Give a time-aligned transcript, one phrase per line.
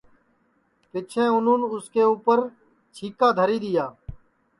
[0.91, 2.39] پیچھیں اُنون اُس کے اُپر
[2.95, 3.85] چھیکا دھری دؔیا